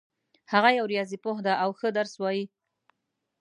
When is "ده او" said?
1.45-1.69